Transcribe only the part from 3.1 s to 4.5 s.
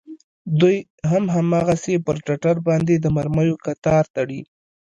مرميو کتار تړي.